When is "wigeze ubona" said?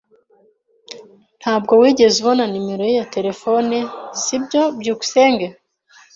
1.81-2.43